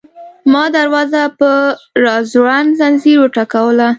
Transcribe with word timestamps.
ما 0.51 0.63
دروازه 0.75 1.23
په 1.39 1.49
راځوړند 2.05 2.69
ځنځیر 2.79 3.17
وټکوله. 3.19 3.89